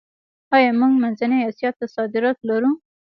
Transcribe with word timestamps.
آیا 0.55 0.71
موږ 0.79 0.93
منځنۍ 1.03 1.39
اسیا 1.49 1.69
ته 1.77 1.85
صادرات 1.95 2.37
لرو؟ 2.49 2.71